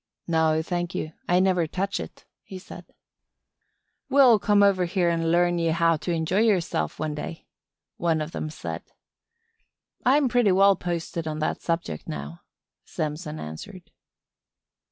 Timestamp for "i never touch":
1.29-1.99